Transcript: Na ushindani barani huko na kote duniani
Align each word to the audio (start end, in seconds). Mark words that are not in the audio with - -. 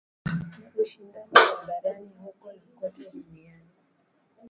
Na 0.61 0.69
ushindani 0.81 1.31
barani 1.67 2.11
huko 2.21 2.51
na 2.51 2.79
kote 2.79 3.11
duniani 3.11 3.71